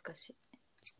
[0.00, 0.36] かしい。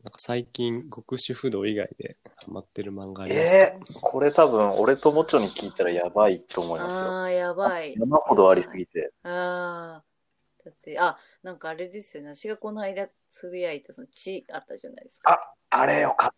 [0.03, 7.01] なんか最近、極主不動以外でハマってる漫画ありますか、えー、これ多分、俺ともちょに聞いたらやばいと思いますよ。
[7.01, 7.95] ああ、やばい。
[7.97, 9.11] 山ほどありすぎて。
[9.23, 10.03] ああ。
[10.63, 12.35] だって、あ、なんかあれですよね。
[12.35, 15.31] 私がこの間つぶやいた、その血あったじゃないですか。
[15.31, 16.31] あ、あれよかっ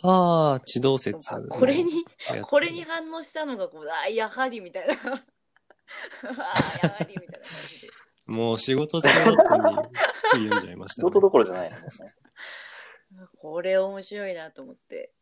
[0.00, 1.18] そうああ、地動説。
[1.48, 2.04] これに、
[2.42, 4.94] これに反応したのがこう、あやはりみたいな。
[4.94, 4.98] あ
[6.82, 7.88] やはりみたいな感じで。
[8.26, 9.76] もう仕事仕事に
[10.32, 11.02] つい読んじゃいました。
[11.02, 11.86] た、仕事どころじゃないのね。
[13.38, 15.12] これ面白いなと思って。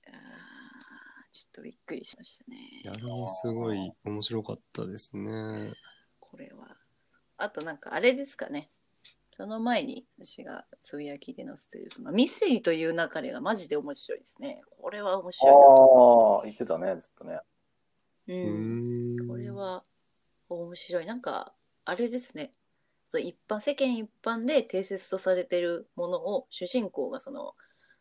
[1.32, 2.56] ちょっとびっくりしましたね。
[2.82, 2.92] いや、
[3.28, 5.72] すごい面白かったですね。
[6.18, 6.76] これは。
[7.36, 8.70] あとなんかあれですかね。
[9.32, 14.60] その前に私がつぶやきで載せてる、そのミステリーという流れがマジで面白いですね。
[14.70, 16.36] これは面白いなと。
[16.36, 17.40] ああ、言ってたね、ずっとね。
[18.26, 18.34] う。
[18.34, 19.28] うんん。
[19.28, 19.84] これは
[20.48, 21.06] 面白い。
[21.06, 22.52] なんか、あれですね。
[23.10, 27.54] そう一般、世間一般で定説とされてるものを主人公がその、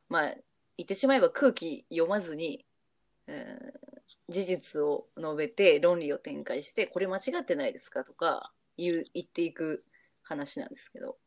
[0.08, 0.36] まあ、
[0.78, 2.66] 言ってしまえば空気読まずに、
[3.28, 9.84] えー事実を述べて論理を展開して、これ間違ってないですかとか言う言っていく
[10.22, 11.18] 話なんですけど、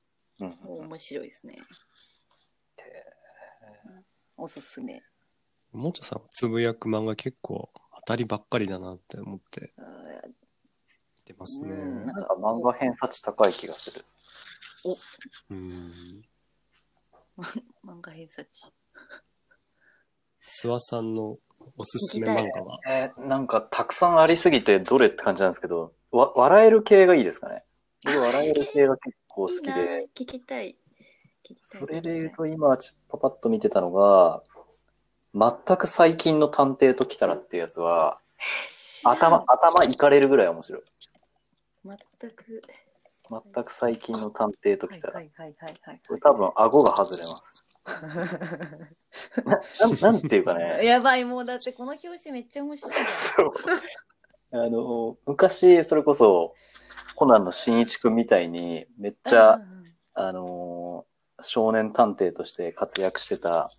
[0.40, 0.56] うん。
[0.64, 1.58] 面白いですね。
[4.36, 5.02] おすすめ。
[5.72, 9.72] もちょさんがつぶやく漫画結構当たりばっかりだなって思って
[11.24, 11.72] てますね。
[11.72, 14.04] うんなんか漫画偏差値高い気がする。
[15.50, 15.92] うん。
[17.84, 18.72] 漫画偏差値。
[20.48, 21.38] 諏訪さんの
[21.76, 22.78] おすすめ漫画は？
[22.88, 27.62] えーなんかたくさんありすぎてどれって感じなんですけど、わ笑える系がいいですかね？
[28.04, 30.76] 僕笑える系が結構好きで、聞きたい。
[31.44, 34.42] 聞きたいそれで言うと今ちパパッと見てたのが、
[35.34, 38.18] 全く最近の探偵と来たらっていうやつは、
[39.04, 40.82] 頭、頭いかれるぐらい面白い。
[41.84, 42.62] 全く。
[43.28, 45.14] 全く最近の探偵と来たら。
[45.14, 47.64] はいはいはいはいこれ多分顎が外れます。
[49.44, 50.80] ななんなんていうかね。
[50.86, 53.52] やばい、もうだってこの表紙めっちゃ面白いじ そう。
[54.52, 56.54] あの、昔、それこそ、
[57.16, 59.14] コナンの新一くんみたいに、めっ。
[59.24, 59.60] ちゃ
[60.14, 61.06] あの、
[61.40, 63.70] 少年探偵として活躍してた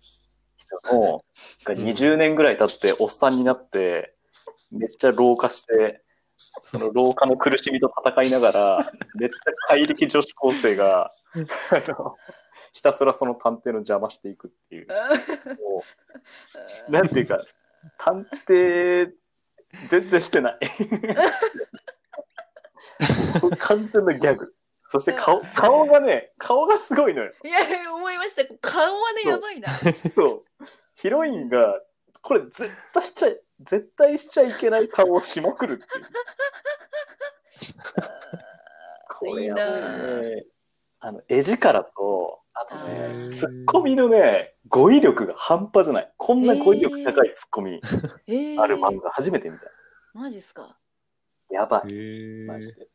[0.56, 1.24] 人も、
[1.64, 4.14] が20年ぐらい経っておっさんになって、
[4.70, 6.03] めっちゃ老化して、
[6.62, 11.10] その老化の苦しみと戦いながら、 めっちゃ怪力女子高生が、
[11.70, 12.16] あの、
[12.72, 14.88] ひたすらその探偵の邪魔していくっていう。
[15.60, 15.82] も
[16.88, 17.40] うなんていうか、
[17.98, 19.12] 探偵、
[19.88, 20.58] 全然してない。
[23.58, 24.54] 完全なギャグ。
[24.88, 27.32] そして顔、顔がね、顔がすごいのよ。
[27.44, 28.44] いや思いました。
[28.60, 29.68] 顔はね、やばいな。
[30.12, 30.64] そう。
[30.94, 31.80] ヒロインが、
[32.22, 36.04] これ絶対しちゃい、絶対しちゃいけない顔をしまくるっていう。
[39.08, 40.44] これいね。
[41.00, 46.12] あの、絵力と、あとあね、ーツッコミのね、語彙力が半端じゃない。
[46.16, 47.80] こんな語彙力高いツッコミ
[48.26, 49.66] えー、ある漫画初めて見た。
[50.14, 50.78] マジっすか？
[51.50, 51.94] やばい。
[51.94, 52.88] へマジで。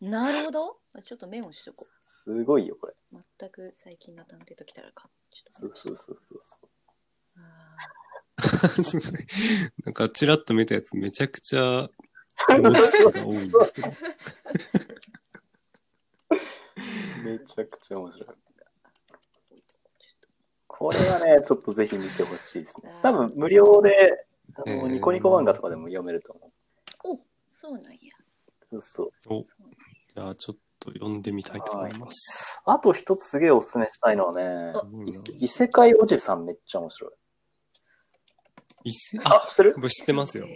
[0.00, 0.78] なるほど。
[1.04, 2.94] ちょっとメモしとこすごいよ、これ。
[3.12, 3.24] う。
[3.38, 5.08] 全く最近の探偵ときたらか。
[5.30, 6.68] ちょっとそうそうそうそうそう。
[7.36, 7.76] あ
[9.84, 11.88] なんかちらっと見たやつめちゃくちゃ
[12.48, 13.88] 文字数が多いんですけど。
[17.24, 18.28] めちゃくちゃ面白い。
[20.66, 26.52] これはね、ちょっとぜひ見てほしいですね多分無料で、あのえーニコニコ漫画とかでも読めると思
[27.04, 27.20] お
[27.50, 27.98] そうなんや。
[28.72, 28.80] う。
[28.80, 29.10] そう。
[29.28, 32.60] おじゃあちょっと読んでみたいと思います。
[32.64, 34.72] あと一つすげえおすすめしたいのはね
[35.38, 37.12] 異世界おじさんめっちゃ面白い。
[38.84, 39.74] 一世あ、あ、知ってる？
[39.76, 40.46] 僕知ってますよ。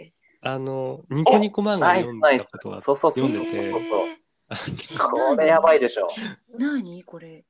[0.43, 3.37] あの、ニコニコ漫画で読んだことがそうそうそうそう。
[3.37, 3.73] 読んでて
[4.99, 6.09] これやばいでしょ。
[6.57, 7.45] 何これ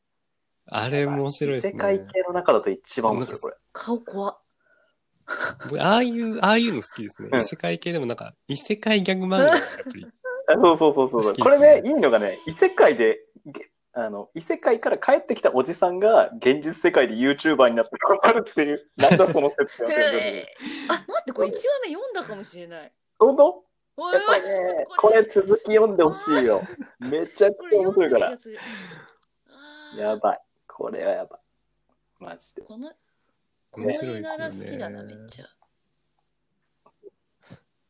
[0.68, 2.06] あれ面白いです異世界ね。
[2.12, 3.56] 系の中だと一番面白い、これ。
[3.72, 4.38] 顔怖っ。
[5.64, 7.28] 僕ああいう、ああいうの好きですね。
[7.32, 9.64] うん異世界系でもなんか、異世界ギャグ漫画がやっぱ
[9.94, 10.06] り。
[10.48, 22.92] あそうそうそうそうこれね、いいのがね、異世界で、げあの、異世界から帰ってきたおじさんが現実世界で YouTuber になって頑張るっていう、 なんだその設定はえーあ、待って、これ1話目読んだかもしれない。
[23.18, 23.64] 本当
[23.96, 26.60] おやっぱね、これ続き読んでほしいよ。
[26.98, 28.38] めちゃくこちゃ面白いから。
[29.96, 30.40] やばい。
[30.68, 31.40] これはやばい。
[32.18, 32.60] マジで。
[32.60, 32.92] この、
[33.70, 35.26] この面白い映ですよ画が好きだな、めねっ。
[35.26, 35.46] ちゃ。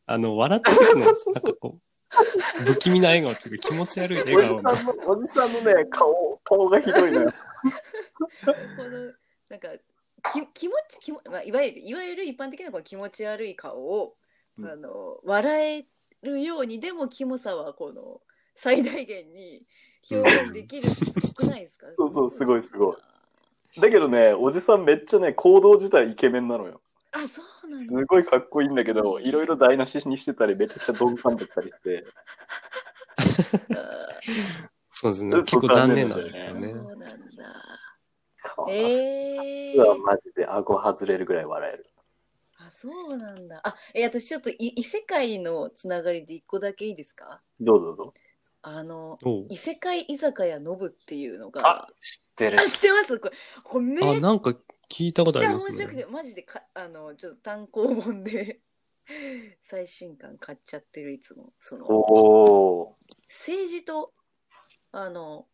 [0.06, 1.86] あの、笑ってるの、なんかこう、
[2.64, 7.31] 不気味な笑顔っていうか気持ち悪い笑顔がおじさんの、おじさんのね、顔、顔がひどいのよ。
[8.76, 9.12] この、
[9.49, 9.69] なんか、
[10.32, 14.14] き気持ち、気もまあ、いわゆる、いわゆる一般的なこの気持ち悪い顔を、
[14.58, 15.87] うんあの、笑え
[16.23, 18.20] るように、でもキモさはこの、
[18.55, 19.62] 最大限に
[20.11, 20.91] 表現できるっ
[21.37, 21.87] ぽくないですか？
[21.99, 23.81] そうそうすごいすごい。
[23.81, 26.81] だけどね、おじさんめっちゃね、行動自体イケメンなのよ。
[27.12, 28.05] あ、そうすだ。
[28.05, 32.05] ごいかっこいいんだけど、いろいろ台無しにしてたり、めちゃくちゃドンファンだったりして。
[33.77, 34.09] あ
[34.91, 35.39] そうですね。
[35.43, 36.73] 結構残念なんですよーね。
[36.73, 37.17] そうなんだ。
[38.69, 41.87] えええはマジで顎外れるぐらい笑える。
[42.59, 43.61] あ、そうなんだ。
[43.65, 47.43] あ、え、私ちょっとい異世界のつながりで一個だけいいですか？
[47.61, 48.15] どうぞどうぞ。
[48.63, 49.19] あの、
[49.49, 52.65] 異世界居酒屋ノブっていうのあが、、知ってるあ、。
[52.65, 53.19] 知ってます？
[53.19, 54.55] これ、これめっあ、なんか
[54.88, 56.06] 聞いたことあちゃります面白くて、ね。
[56.06, 58.61] マジでか、あの、ちょっと単行本で
[59.62, 61.53] 最新刊買っちゃってるいつも。
[61.59, 63.17] その、おー。
[63.29, 64.12] 政治と、
[64.93, 65.47] あの、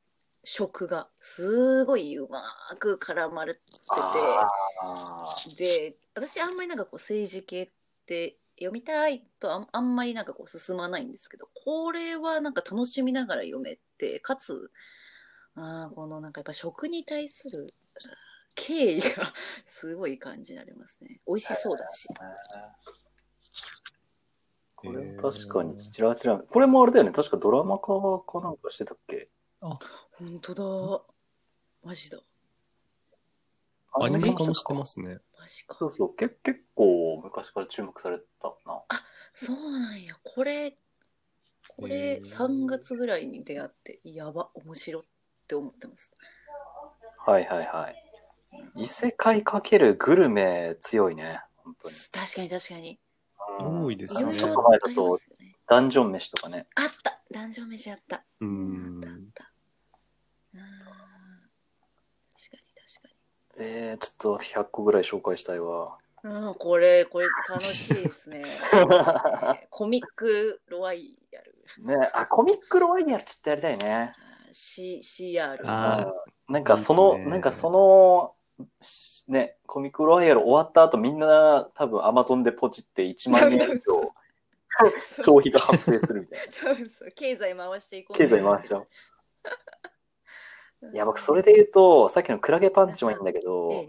[0.44, 2.42] 食がすごいうま
[2.78, 7.70] く絡まれてあて、で、私あんまりなんかこう政治系っ
[8.06, 14.72] て読みたいとあんあんまりなんかこう進まないんですけど、これはなんか楽しみながら読めて、かつ、
[15.54, 17.72] あーこのなんかやっぱ食に対する
[18.52, 19.32] あー敬意が
[19.66, 21.20] すごい感じられますね。
[21.26, 22.08] 美味しそうだし。
[24.76, 26.38] これ確かに、ちらちら。
[26.38, 27.12] これもあれだよね。
[27.12, 27.86] 確かドラマ化
[28.20, 29.30] かなんかしてたっけ？
[29.60, 30.54] 本当
[30.98, 31.04] だ。
[31.82, 32.18] マジだ。
[33.94, 35.20] アニメ化もしてますね。
[35.38, 35.86] マジかそ。
[35.86, 36.16] うそう。
[36.16, 38.82] け結構昔から注目されてたな。
[39.34, 40.16] そうなんや。
[40.22, 40.76] これ、
[41.68, 45.02] これへー3月ぐらいに出会って、やば、面白っ
[45.46, 46.12] て思ってます。
[47.18, 48.11] はいはいはい。
[48.76, 51.40] 異世界かけるグルメ強いね。
[51.56, 51.94] 本当に。
[52.12, 52.98] 確かに確かに。
[53.60, 55.18] うん多いですねちょっと前だと。
[55.68, 56.66] ダンジョン飯とかね。
[56.74, 58.16] あったダンジョン飯あった。
[58.40, 59.12] うあっんたあ。
[59.12, 59.52] った。
[60.54, 60.60] うん
[62.32, 63.14] 確かに確か
[63.58, 65.98] えー、ちょっと100個ぐらい紹介したいわ。
[66.24, 66.30] に。
[66.30, 68.44] うん、これ、これ楽しいですね。
[69.70, 71.54] コミックロワイヤル。
[71.78, 74.14] ねあ、コミックロワイヤルちょっとやりたいね。
[74.50, 75.62] C、CR。
[76.48, 78.41] なんかその、ねなんかその、し
[79.28, 84.12] ね、コミックロワイヤル終わった後みんな多分アマゾンでポチって1万円以上
[85.24, 86.70] 消費が発生するみたいな。
[86.70, 88.88] 多分そう経済回していこう経済回しちゃう。
[90.92, 93.86] いや、僕それで言うと、さっきのクラゲパンチもいいんだけど、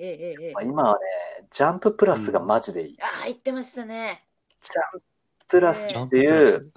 [0.54, 2.98] まあ、今はね、ジャンププラスがマジでいい。
[3.02, 4.28] ああ、言ってましたね。
[4.62, 5.02] ジャン
[5.48, 6.72] プラスっていう、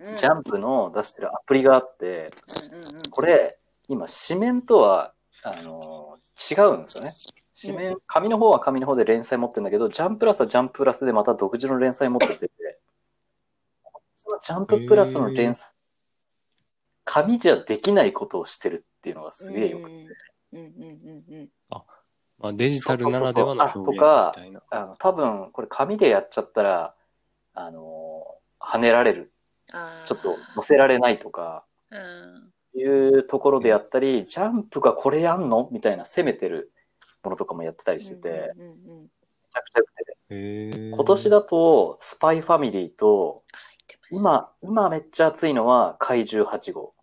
[0.00, 2.32] うん、ジャンプの出してるアプリがあって、
[2.72, 3.58] うんうんうん、これ、
[3.88, 6.18] 今、紙面とは、あの
[6.50, 7.14] 違うんですよね。
[7.62, 12.50] 紙面、紙の方は紙の方で連載持ってるんだけど、ジャンププラスはジャンププラスでまた独自の連載持ってて、
[14.14, 15.70] そのジャンププラスの連載、
[17.04, 20.06] 紙じゃできないことをしてるっていうのがすげえよくて、
[20.52, 20.68] うんうんう
[21.34, 21.48] んうん
[22.38, 24.62] まあ、デジタルならではの表現みたいな。
[24.70, 26.94] あの、多分、これ紙でやっちゃったら、
[27.54, 28.24] あの
[28.58, 29.32] 跳ねられる、
[29.72, 30.08] あー。
[30.08, 32.52] ちょっと載せられないとか、うん。
[32.74, 35.68] いうところでやったり、ジャンプがこれやんの？
[35.70, 36.72] みたいな攻めてる
[37.22, 39.92] ものとかもやってたりしてて、めちゃくちゃ良く
[40.28, 43.44] て、今年だと、スパイファミリーと、
[44.10, 46.94] 今、今めっちゃ熱いのは怪獣8号。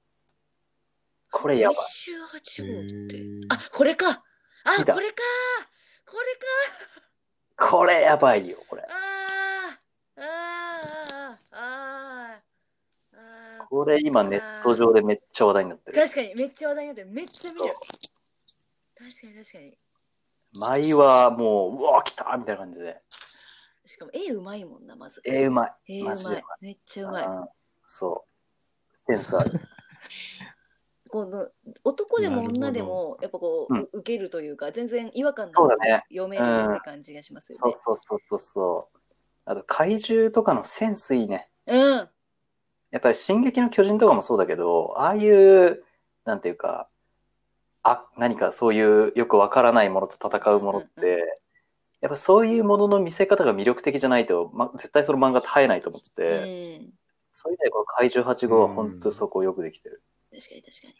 [1.31, 1.77] これやばい。
[1.77, 3.47] 来週8号って。
[3.49, 4.09] あ、これか。
[4.09, 4.13] あ、
[4.75, 5.23] これか。
[6.05, 6.35] これ
[7.65, 7.71] か。
[7.71, 8.83] これやばいよ、これ。
[8.83, 12.37] あーあーあー
[13.13, 16.01] あーこれ今ネット上でめっちゃ話題になってる。
[16.01, 19.77] 確かにめっちゃ話題になってるめっちゃ見る確かに確かに
[20.53, 22.97] 舞はもう、うわ、来たみたいな感じで。
[23.85, 25.73] しかも絵うまいもんなまずえー、うまい。
[25.87, 26.15] 絵うまい
[26.61, 27.47] めっちゃうまいうん
[27.87, 29.13] そう。
[29.13, 29.51] センスある。
[31.09, 31.49] この
[31.83, 35.77] 男でも女でもやっぱこう、うんう受けるというか全然違和感なく
[36.09, 38.99] 読めるって感じがしますよそうねそうそうそうそう。
[39.45, 41.49] あと、怪獣とかのセンスいいね。
[41.65, 42.09] うん
[42.91, 45.83] やっぱり、進撃の巨人とかもそうだけど、ああいう、
[46.25, 46.89] なんていうか、
[47.83, 51.19] あ、何かそういうよくわからないものと戦うものって、うんうん
[52.01, 56.93] やっぱそういうものの見せ方が魅力的じゃないと、ま、絶対その漫画って生えないと思ってて、うん。
[57.33, 60.01] そういう意味でこの怪獣8号は本当そこをよくできてる。
[60.31, 60.93] 確かに確かに。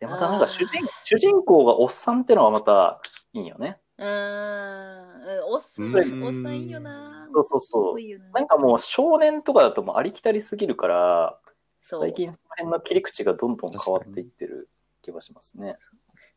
[0.00, 3.00] で、またなんか主人、主人公がおっさんってのはまた
[3.34, 3.78] いいよね。
[3.98, 5.52] うーん。
[5.52, 6.24] おっさんうん。
[6.24, 7.28] おっさんいいよな。
[7.30, 8.18] そうそうそう。
[8.18, 8.40] な。
[8.40, 11.38] なんかもう少年とかだともうありきたりすぎるから、
[11.82, 12.00] そう。
[12.00, 14.70] 最近その辺の切り口がどんどん変わっていってる
[15.02, 15.76] 気がしますね。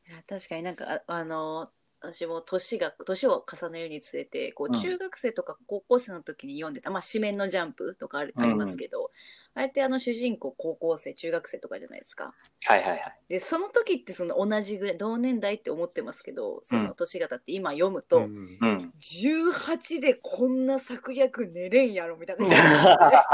[0.08, 1.70] いや確かになんかああの
[2.12, 9.12] 私も年が年を重ねるにつれてこうんう中学生とか高校生の時に読んでた、まあ紙面のジャンプとかあるうんありますけど、
[9.56, 12.34] あえてあの主人公高校生中学生とかじゃないですか
[12.66, 13.02] はいはいはい。
[13.30, 18.26] でその時ってその同じぐらい同年代って思ってますけどその年が経って今読むと、うん
[18.62, 18.94] うん。
[19.00, 23.26] 18でこんな策略寝れんやろみたいな なんか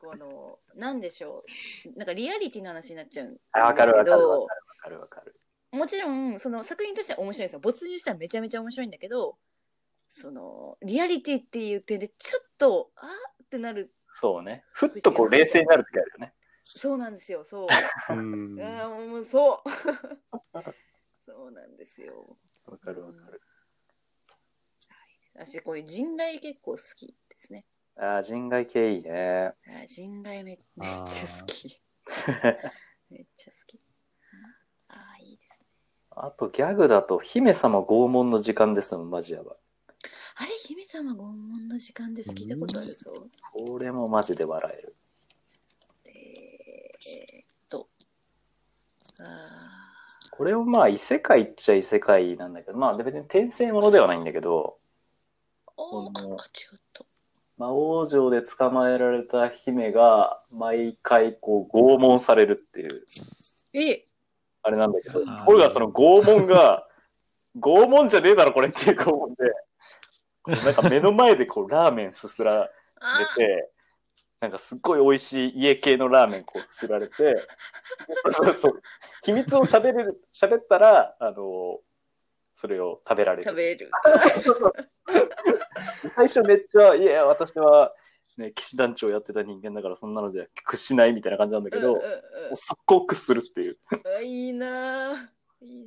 [0.00, 0.39] この
[0.80, 1.44] なんでしょ
[1.94, 1.98] う？
[1.98, 4.46] なんかリアリティの話になっちゃうんですけどあわかるわかるわ
[4.82, 5.40] かるわかる。
[5.72, 9.38] もちろんその作品としては面白いんですよ没入したらめちゃめちゃ面白いんだけど
[10.08, 14.64] そのリアリティっていう点でちょっとあーってなるそうね。
[14.72, 16.34] ふっとこう冷静になる時あるよね。
[16.64, 17.68] そうなんですよそう
[18.10, 18.60] うん。
[18.60, 19.70] あーもうそう
[21.26, 23.40] そうなんですよわかるわかる。
[25.34, 27.64] 私こういう人外結構好きですね
[28.02, 29.52] ああ、人外系いいね。
[29.66, 31.82] あー人外めめっちゃ好き。
[33.10, 33.78] めっちゃ好き。
[34.88, 35.66] ああいいですね。
[36.12, 39.56] あとギャグだと、姫様拷問の時間ですもん、マジやばい。
[40.36, 43.12] あれ姫様拷問の時間です聞いたことあるぞ。
[43.52, 44.96] これもマジで笑える。
[46.06, 47.90] えーっと。
[49.20, 49.92] あ
[50.30, 54.78] これもまあ異世界っちゃ異世界なんだけど、まあ別に転生ものではないんだけど、
[55.66, 57.04] ああ違った
[57.60, 63.04] 魔王城で捕まえられた姫が毎回こう拷問されるっていう、
[63.74, 64.06] え。
[64.62, 66.86] あれなんだけどこれがその拷問が、
[67.60, 69.50] 拷問じゃねえだろこれっていう拷問で、
[70.42, 73.70] こうなんか目の前でこうラーメンすすらあれて、
[74.40, 77.46] なんかすっごい美味しい家系のラーメンこう作られて、
[78.32, 78.82] そ うそう。
[79.22, 81.80] 秘密を喋れる、喋ったら、あの、
[82.60, 83.44] それを食べられる。
[83.44, 83.90] 食べれる
[86.14, 87.94] 最初めっちゃ、いや、私は、
[88.36, 92.02] ね、騎士団長やってた人間だからそんなのでは屈しないみたいな感じなんだけど、うんうん
[92.50, 93.78] もう速攻屈するっていう。
[94.22, 95.30] いいなあ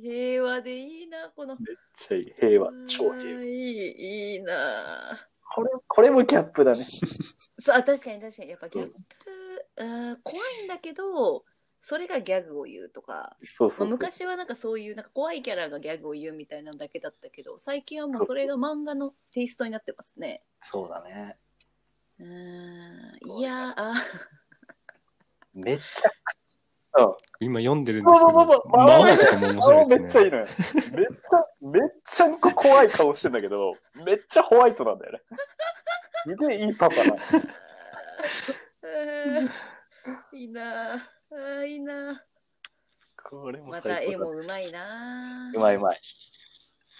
[0.02, 1.56] 平和でいいなこの
[1.94, 2.34] ちゃいい。
[2.40, 2.70] 平和。
[2.86, 3.44] 超あ平和。
[3.44, 6.78] いいいいなあこれ、これもギャップだね。
[7.60, 8.94] そうあ確かに確かにやっぱギャップ
[9.76, 11.44] あー怖いんだけど
[11.86, 13.88] それがギャグを言うとかまあそうそうそう。
[13.88, 21.36] 昔はなんかそういうなんか怖いキャラがギャグを言うみたいなだけだったけど最近はもうそれが漫画のテイストになってますねそうだね。
[22.18, 23.94] うーんいやーあ
[25.52, 27.02] めちゃくちゃ。
[27.04, 27.14] うん。
[27.40, 29.98] 今読んでるんですけど、まあまあまあ魔王とかも面白いですね。
[29.98, 30.44] めっちゃいいのよ。
[30.44, 35.20] めっちゃ、めっちゃ怖い顔してんだけど、めっちゃホワイトなんだよね。
[36.24, 37.14] すげえいいパパなの。
[37.14, 37.18] あ
[38.86, 39.73] ー
[40.34, 40.94] いいな。
[40.94, 42.24] ああーいいな。
[43.22, 43.94] これもま最高だ。
[43.94, 45.52] た絵もうまいな。
[45.54, 46.00] うまいうまい。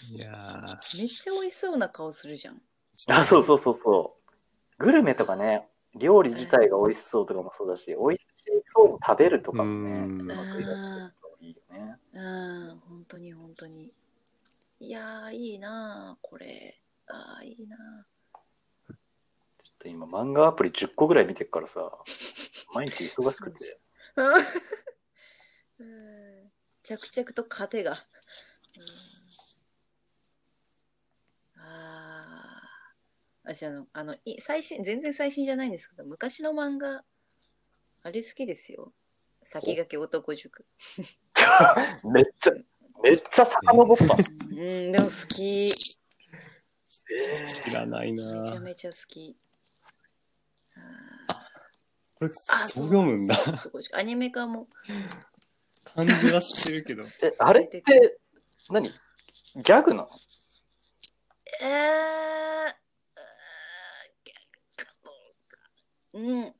[0.09, 2.55] いやめっちゃ美味しそうな顔するじゃん。
[2.55, 2.59] ー
[3.13, 4.17] あ、そうそうそうそ
[4.79, 4.83] う。
[4.83, 8.25] グルメとかね、料理自体が美味しそうとかもそうだし、美味し
[8.65, 10.21] そうに食べるとかもね、うん。
[10.21, 11.97] うまくやってるといいよね。
[12.13, 13.91] うん本当に本当に。
[14.79, 16.81] いやーいいなあこれ。
[17.07, 18.05] あーいいなあ
[18.87, 21.91] ちょっと今漫画アプリ10個ぐらい見てるからさ、
[22.75, 23.79] 毎日忙しくて。
[25.79, 26.51] うん。
[26.83, 27.93] 着々と糧が、う
[31.59, 32.93] ん、ああ
[33.43, 37.03] 私あのあのい最新全然最新じゃないんですけど昔の漫画
[38.03, 38.93] あれ好きですよ。
[39.41, 40.65] 先駆け男塾。
[42.03, 42.51] めっちゃ、
[43.01, 44.15] めっちゃ遡った。
[44.15, 44.91] うん。
[44.91, 45.71] でも好き。
[47.11, 49.35] え知らないめちゃなめちゃ好き。
[49.41, 49.44] あ
[52.17, 53.35] これ、そう読むんだ。
[53.93, 54.67] アニメ化も
[55.83, 57.03] 漢字は知ってるけど。
[57.21, 57.83] え、あれって、
[58.69, 58.89] 何？
[58.89, 60.09] ギャグなの？
[61.61, 62.73] えー、
[64.23, 64.35] ギャ
[64.77, 65.13] グかどう
[65.47, 65.57] か。
[66.13, 66.55] うん。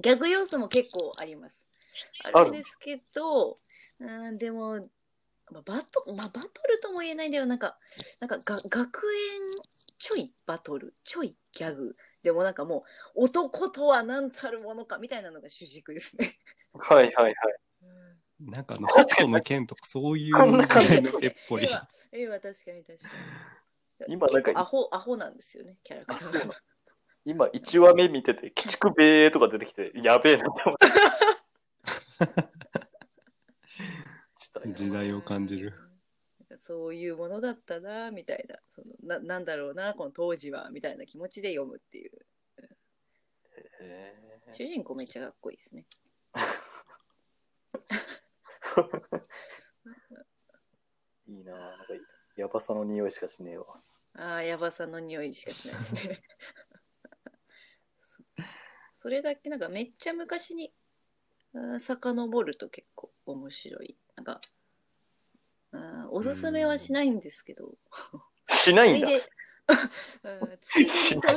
[0.00, 1.66] ギャグ要素も結構あります。
[2.24, 3.56] あるあれですけど、
[3.98, 4.76] うん、でも、
[5.50, 7.46] まあ、バト、まあ、バトルとも言えないんだよ。
[7.46, 7.78] なんか、
[8.18, 9.40] なんかが、学園
[9.98, 11.96] ちょいバトル、ちょいギャグ。
[12.22, 12.84] でもなんかも
[13.14, 16.38] う、男とは何たるものかみたいなのが主軸ですね。
[16.74, 17.34] はいはいはい。
[18.40, 21.66] なんかあの、北斗の剣とかそういうこんな感じ時代の絵っぽい絵。
[21.66, 23.08] は、絵は確かに確か
[24.08, 24.14] に。
[24.14, 26.54] 今なんかアホ、アホなんですよね、キャラクターが。
[27.26, 30.88] 今1話目見てて、鬼畜べーとか出てきて、やべえなって思った。
[34.74, 35.74] 時代を感じる。
[36.70, 38.54] そういうものだったなみたいな。
[38.70, 42.12] そのななんだろうなこの当時はみたいな気持ちで読むっていう。
[43.82, 44.14] へ
[44.52, 45.84] 主人公めっちゃかっこいいですね。
[46.32, 46.42] ー
[51.26, 51.58] いいなぁ。
[51.58, 51.84] なんか
[52.36, 53.66] やばさの匂いしかしねえわ。
[54.14, 56.22] ああやばさの匂いしかしないですね。
[58.00, 58.22] そ
[58.94, 60.72] それだけなんかめっちゃ昔に
[61.52, 63.98] あー遡ると結構面白い。
[64.14, 64.40] なんか
[65.72, 67.74] あーおすすめはしないんですけど。
[68.48, 69.06] しないんだ。
[69.06, 69.22] ついで。
[70.24, 70.58] うん。
[70.62, 71.34] ついでにとん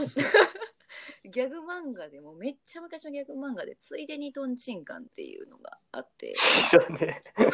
[1.32, 6.34] ギャグ漫画でもめっちゃ昔のギャグ漫画でついでにトンチンカンっていうのがあって。
[6.34, 7.44] 知らねえ。
[7.44, 7.52] うん。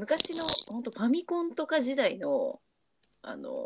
[0.00, 2.60] 昔の本当ファミコンとか時代の
[3.22, 3.56] あの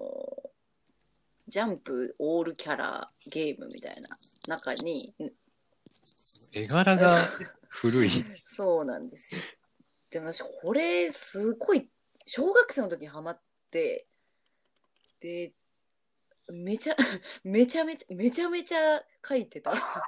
[1.46, 5.14] ジャンプオールキャラゲームみたいな中に
[6.52, 7.26] 絵柄が
[7.68, 8.10] 古い。
[8.44, 9.40] そうなんですよ
[10.12, 11.88] でも私これすごい
[12.26, 13.40] 小学生の時にハマっ
[13.70, 14.06] て
[15.20, 15.52] で
[16.52, 16.96] めちゃ
[17.44, 19.70] めちゃめちゃめちゃめちゃ書いてた。
[19.70, 20.02] めちあ、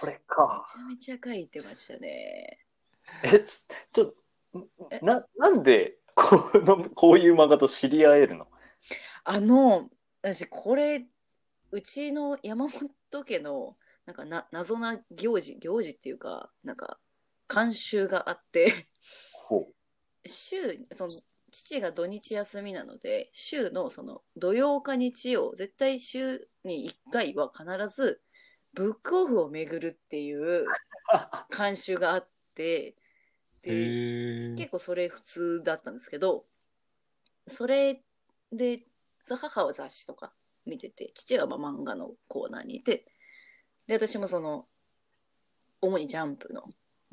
[0.00, 0.66] これか。
[0.76, 2.58] ゃめちゃ書いてましたね。
[3.22, 4.14] え、ちちょ、
[4.90, 4.98] え？
[5.00, 8.48] な、なんで、この、こういう漫画と知り合えるの？
[9.22, 9.88] あの
[10.22, 11.06] 私これ
[11.70, 16.98] うちの山本家のなんかな謎な行事行事っていうかなんか
[17.48, 18.70] 慣習があって。
[18.70, 18.93] ほ
[20.26, 21.10] 週その
[21.50, 28.20] 父が土日休みなので週のその土曜か日曜絶対週に1回は必ず
[28.72, 30.66] ブックオフを巡るっていう
[31.52, 32.96] 慣習があって
[33.62, 34.56] へでー。
[34.56, 36.46] 結構それ普通だったんですけど
[37.46, 38.02] それ
[38.52, 38.86] で
[39.28, 40.34] 母は雑誌とか
[40.66, 43.06] 見てて父はまあ漫画のコーナーにいて
[43.86, 44.66] で私もその
[45.80, 46.64] 主にジャンプの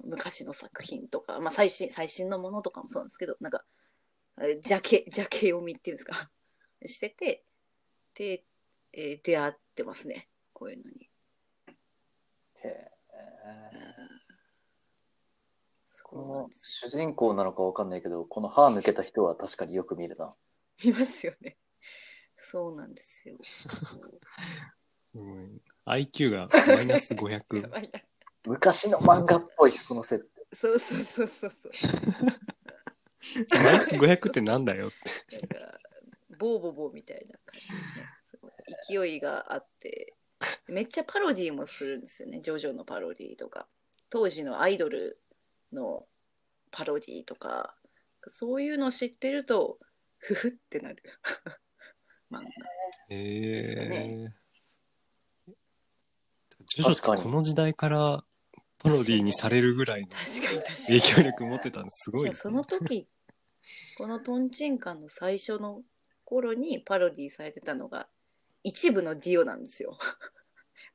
[0.03, 3.63] 昔の作品とか、まあ、最新最新のものとかもそうなんですけどなんか
[4.41, 6.31] えジャケジャケ読みっていうんですか？
[6.85, 7.45] してて
[8.15, 8.45] で、
[8.93, 11.09] えー出会ってますねこういうのに。
[12.63, 12.67] う。
[12.67, 12.91] へ
[15.89, 20.35] そうこの主人公なのかわかんないけど、この歯抜けた人は確かによく見るな。
[20.83, 21.57] いますよね。
[22.35, 23.37] そうなんですよ。
[23.43, 24.19] すごい
[25.85, 28.10] IQ がマイナスや500。
[28.45, 30.55] 昔の漫画っぽい、その設定。
[30.55, 31.71] そうそうそうそうそう。
[33.63, 34.91] マイナス500ってなんだよっ
[35.29, 35.47] て。
[35.47, 35.79] だから、
[36.37, 38.09] ボーボボみたいな感じですね。
[38.23, 38.39] す
[38.89, 40.15] 勢いがあって、
[40.67, 42.41] めっちゃパロディーもするんですよね。
[42.41, 43.67] ジョジョのパロディーとか、
[44.09, 45.19] 当時のアイドル
[45.71, 46.05] の
[46.71, 47.75] パロディーとか、
[48.27, 49.77] そういうのを知ってると、
[50.17, 51.03] ふふってなる。
[52.31, 52.49] 漫画。
[53.09, 54.33] ですよへね
[55.47, 55.53] え。
[56.65, 58.23] ジョジョってこの時代から
[58.83, 60.99] パロディーにされるぐらいの確かに確かに。
[60.99, 62.53] 影響力持ってたのすごいじゃあそですね。
[62.55, 63.07] の時
[63.97, 65.81] このトンチンカンの最初の
[66.25, 68.07] 頃にパロディされてたのが
[68.63, 69.97] 一部のディオなんですよ。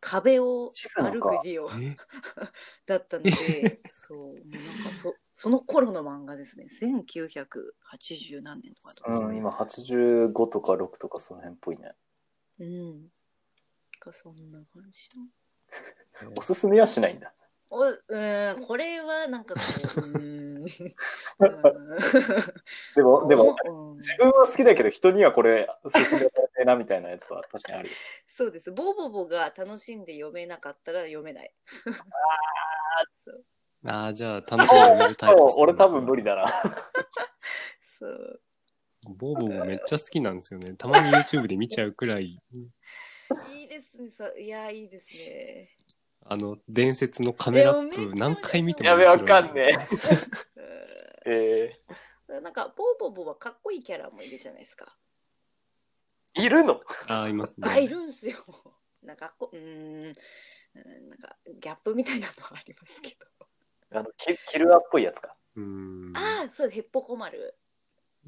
[0.00, 1.70] 壁を歩くディオ。
[1.70, 1.96] え？
[2.86, 6.66] だったのでそうもうなんかそその頃の漫画ですね。
[6.80, 11.92] 1980何年とかとかうん、今85とか6とかその辺っぽいね。
[12.58, 13.02] うん。
[13.02, 13.10] なん
[14.00, 15.26] かそんな感じの。
[16.36, 17.34] おすすめはしないんだ。
[17.70, 19.60] おうーんこれはなんかこ
[19.96, 20.68] ううーん う
[22.94, 27.94] でも、でも、うん自分は好きだけど人にはこれ勧められてなみたいなやつは確かにあるよ。
[28.26, 28.70] そうです。
[28.72, 31.54] ボーボボが楽しんで読めなかったら読めない。
[33.86, 36.46] ああ、じゃあ楽しんで読めるタイプですね俺多分無理だな。
[37.98, 38.40] そう。
[39.16, 40.74] ボーボーもめっちゃ好きなんですよね。
[40.74, 44.10] たまに YouTube で見ちゃうくらい、いいですね。
[44.10, 45.70] さいや、いいですね。
[46.24, 49.30] あの、伝説のカメラアップ何回見てもやべ、面白い。
[49.30, 49.88] わかんね
[50.56, 50.62] うん
[51.26, 51.80] え。
[52.28, 54.96] えなんか、ボーボボはかっこいいキャラもいるじゃないですか。
[56.36, 56.80] ー、いるの？
[57.08, 57.68] ああ、いますね。
[57.68, 58.36] あ、いるんすよ。
[59.02, 59.64] なんかこ、うーん、
[60.04, 63.26] うんなんか、ギャップみたいなのはありますけど。
[63.90, 65.36] あのキキルアっぽいやつか。
[65.54, 66.12] うーん。
[66.16, 67.56] ああ、そう、ヘッポコマル。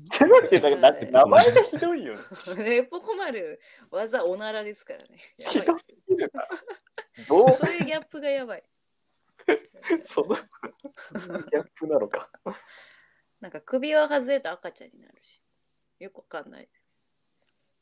[0.05, 2.21] じゃなくて、なんかな名前がひどいよね。
[2.57, 5.19] ヘッポコマル、技おならですからね。
[5.39, 6.47] ひどですすぎるな。
[7.29, 7.55] どう？
[7.55, 8.63] そういうギャップがやばい。
[10.05, 12.29] その、そのギャップなのか。
[13.41, 15.43] なんか首輪外れると赤ちゃんになるし。
[15.99, 16.85] よくわかんないです。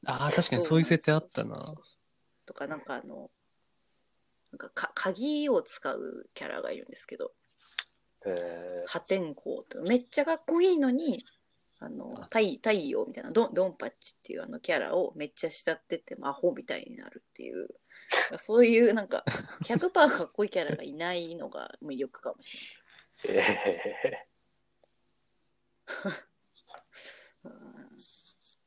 [0.07, 1.75] ああ、確かにそういう設定あったな。
[2.47, 3.31] とか、なんかあの、
[4.53, 7.33] なんかか鍵を使うキャラがいるんですけど、
[8.25, 11.25] え破天荒ってめっちゃかっこいいのに、
[11.79, 12.25] あのあ。
[12.25, 17.69] 太太陽みたいなドンドンパッチっていうあのキャラをめっちゃ慕っててアホみたいになるっていう。
[18.39, 19.25] そういうなんか
[19.65, 22.57] 100%かっこいいキャラがいないのが魅力かもし
[23.25, 24.29] れない、
[27.45, 27.53] うん、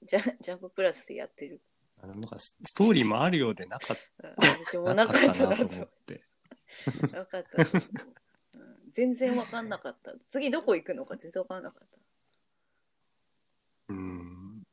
[0.05, 1.61] ジャジャンププラスでやってる。
[2.01, 4.33] あのなんかスストーリーもあるようでなかっうん。
[4.65, 6.21] 私もな なかったと思って。
[7.13, 7.65] なかった
[8.89, 10.13] 全然わかんなかった。
[10.29, 11.98] 次どこ行くのか全然わかんなかった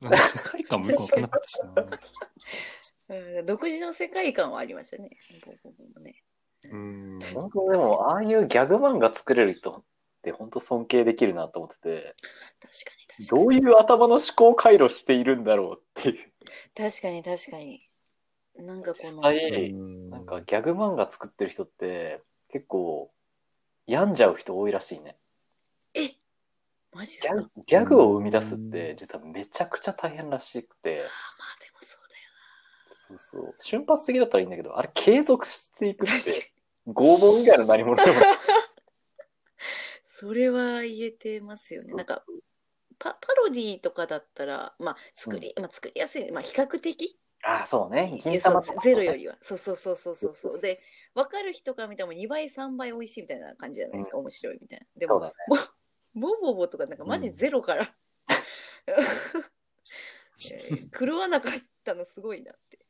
[0.03, 1.73] 世界観もよくわかんなかったしな。
[3.39, 5.11] うん独自の世界観はありましたね。
[5.45, 6.23] ボーボーボーもね
[6.65, 7.19] うん。
[7.19, 9.85] ー、本当でも、ああいうギャグ漫画作れる人っ
[10.23, 12.17] て本当尊敬できるなと思ってて、
[12.61, 13.43] 確かに確かに。
[13.43, 16.33] どういう頭の思考回路しているんだろうっていう。
[16.75, 17.81] 確かに確かに。
[18.57, 19.73] なんかこの、実
[20.11, 23.13] なんかギャグ漫画作ってる人って結構
[23.87, 25.17] 病んじゃう人多いらしいね。
[25.95, 26.11] え
[26.97, 27.19] マジ
[27.67, 31.05] ギャグを生み出すって実はめちゃくちゃ大変らしくて、まあ
[31.61, 32.23] でもそうだよ
[32.93, 33.55] そうそう。
[33.61, 36.09] 瞬発的だったらいいんだけどあれ継続していくっ。
[36.09, 36.15] て
[36.87, 36.95] に。
[36.95, 38.19] 拷問以外の何者でも。
[38.19, 38.37] な い
[40.07, 41.93] それは言えてますよね。
[41.93, 42.25] なんか
[42.99, 47.19] パパロディとかだったら、まあ作り、まあ作りやすい、まあ比較的？
[47.45, 48.19] ああそうね。
[48.23, 49.37] 銀玉とか、ね、ゼロよりは。
[49.43, 50.61] そうそうそうそうそうそう。
[50.61, 50.77] で、
[51.15, 54.87] 分かる人から見ても2倍、3倍美味しいみたいな感じじゃないですか、面白いみたいな。
[54.97, 55.35] でそうも、だね。
[56.17, 57.95] ボボボとかなんかマジゼロから、
[58.89, 61.53] えー狂わなかっ
[61.85, 62.87] たのすごいなって。